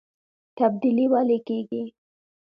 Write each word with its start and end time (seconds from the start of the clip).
تبدیلي 0.57 1.05
ولې 1.13 1.37
کیږي؟ 1.47 1.81